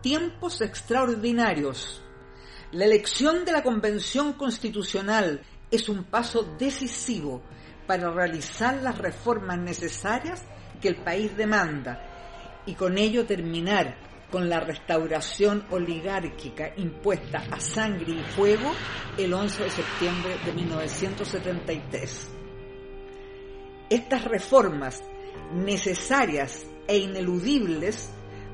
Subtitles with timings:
[0.00, 2.02] tiempos extraordinarios.
[2.72, 7.42] La elección de la Convención Constitucional es un paso decisivo
[7.86, 10.42] para realizar las reformas necesarias
[10.80, 13.96] que el país demanda y con ello terminar
[14.30, 18.70] con la restauración oligárquica impuesta a sangre y fuego
[19.16, 22.30] el 11 de septiembre de 1973.
[23.88, 25.02] Estas reformas
[25.54, 28.10] necesarias e ineludibles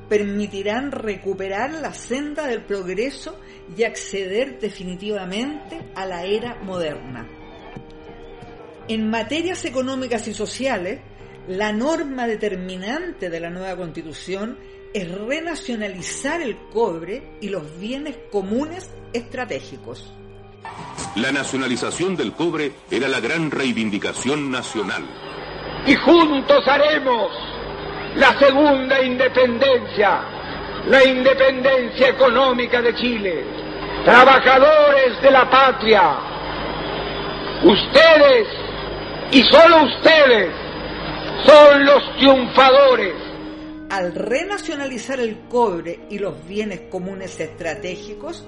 [0.08, 3.38] permitirán recuperar la senda del progreso
[3.76, 7.26] y acceder definitivamente a la era moderna.
[8.88, 11.00] En materias económicas y sociales,
[11.48, 14.58] la norma determinante de la nueva constitución
[14.92, 20.12] es renacionalizar el cobre y los bienes comunes estratégicos.
[21.16, 25.04] La nacionalización del cobre era la gran reivindicación nacional.
[25.86, 27.53] Y juntos haremos
[28.16, 30.20] la segunda independencia,
[30.88, 33.44] la independencia económica de Chile.
[34.04, 36.16] Trabajadores de la patria,
[37.64, 38.48] ustedes
[39.32, 40.50] y solo ustedes
[41.44, 43.14] son los triunfadores.
[43.90, 48.44] Al renacionalizar el cobre y los bienes comunes estratégicos,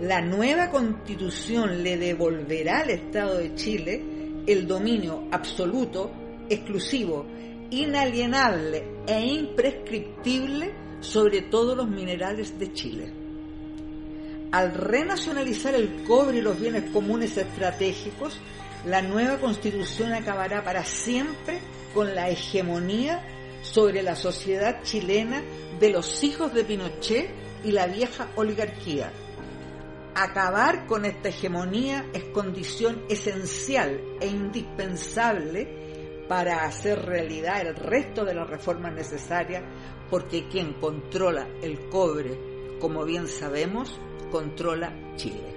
[0.00, 4.02] la nueva constitución le devolverá al Estado de Chile
[4.46, 6.10] el dominio absoluto,
[6.48, 7.26] exclusivo
[7.70, 13.12] inalienable e imprescriptible sobre todos los minerales de Chile.
[14.52, 18.38] Al renacionalizar el cobre y los bienes comunes estratégicos,
[18.86, 21.58] la nueva constitución acabará para siempre
[21.92, 23.24] con la hegemonía
[23.62, 25.42] sobre la sociedad chilena
[25.80, 27.30] de los hijos de Pinochet
[27.64, 29.10] y la vieja oligarquía.
[30.14, 35.83] Acabar con esta hegemonía es condición esencial e indispensable
[36.28, 39.62] para hacer realidad el resto de las reformas necesarias,
[40.10, 42.38] porque quien controla el cobre,
[42.80, 43.98] como bien sabemos,
[44.30, 45.54] controla Chile.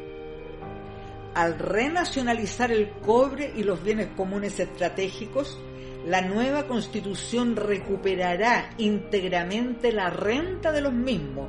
[1.33, 5.57] Al renacionalizar el cobre y los bienes comunes estratégicos,
[6.05, 11.47] la nueva constitución recuperará íntegramente la renta de los mismos,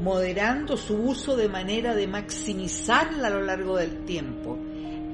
[0.00, 4.58] moderando su uso de manera de maximizarla a lo largo del tiempo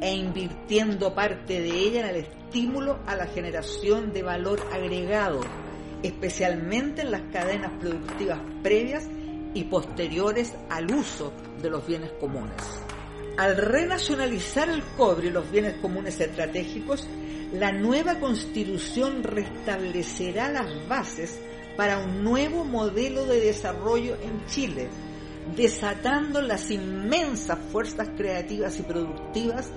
[0.03, 5.41] e invirtiendo parte de ella en el estímulo a la generación de valor agregado,
[6.03, 9.07] especialmente en las cadenas productivas previas
[9.55, 11.33] y posteriores al uso
[11.63, 12.57] de los bienes comunes.
[13.39, 17.07] Al renacionalizar el cobre y los bienes comunes estratégicos,
[17.53, 21.39] la nueva constitución restablecerá las bases
[21.77, 24.89] para un nuevo modelo de desarrollo en Chile,
[25.57, 29.71] desatando las inmensas fuerzas creativas y productivas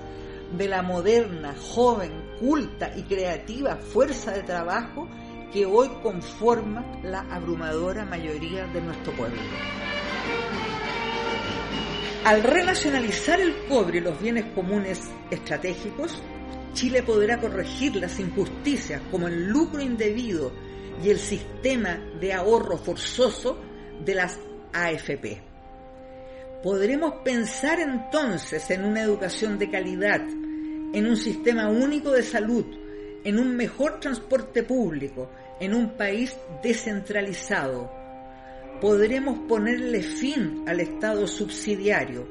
[0.56, 5.08] de la moderna, joven, culta y creativa fuerza de trabajo
[5.52, 9.40] que hoy conforma la abrumadora mayoría de nuestro pueblo.
[12.24, 15.00] Al renacionalizar el cobre y los bienes comunes
[15.30, 16.20] estratégicos,
[16.72, 20.52] Chile podrá corregir las injusticias como el lucro indebido
[21.02, 23.58] y el sistema de ahorro forzoso
[24.04, 24.38] de las
[24.72, 25.45] AFP.
[26.66, 32.64] Podremos pensar entonces en una educación de calidad, en un sistema único de salud,
[33.22, 35.30] en un mejor transporte público,
[35.60, 37.88] en un país descentralizado.
[38.80, 42.26] Podremos ponerle fin al Estado subsidiario,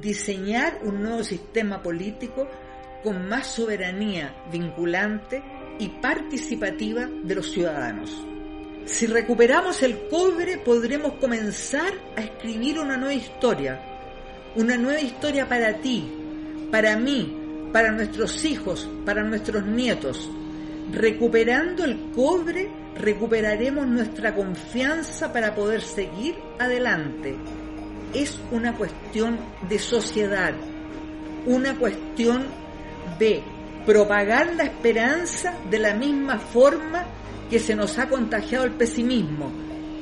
[0.00, 2.48] diseñar un nuevo sistema político
[3.04, 5.44] con más soberanía vinculante
[5.78, 8.35] y participativa de los ciudadanos.
[8.86, 13.80] Si recuperamos el cobre podremos comenzar a escribir una nueva historia,
[14.54, 16.08] una nueva historia para ti,
[16.70, 17.36] para mí,
[17.72, 20.30] para nuestros hijos, para nuestros nietos.
[20.92, 27.36] Recuperando el cobre recuperaremos nuestra confianza para poder seguir adelante.
[28.14, 29.36] Es una cuestión
[29.68, 30.54] de sociedad,
[31.44, 32.46] una cuestión
[33.18, 33.42] de
[33.84, 37.04] propagar la esperanza de la misma forma
[37.50, 39.52] que se nos ha contagiado el pesimismo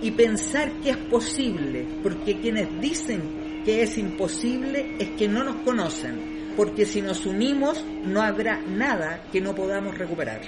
[0.02, 5.56] y pensar que es posible, porque quienes dicen que es imposible es que no nos
[5.56, 10.43] conocen, porque si nos unimos no habrá nada que no podamos recuperar.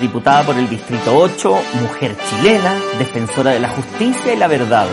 [0.00, 4.88] diputada por el Distrito 8, mujer chilena, defensora de la justicia y la verdad,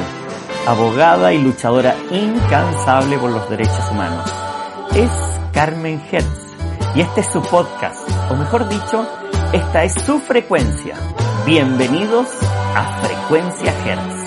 [0.67, 4.29] abogada y luchadora incansable por los derechos humanos.
[4.93, 5.09] Es
[5.53, 6.55] Carmen Hertz
[6.93, 9.07] y este es su podcast, o mejor dicho,
[9.53, 10.95] esta es su frecuencia.
[11.45, 12.27] Bienvenidos
[12.75, 14.26] a Frecuencia Hertz.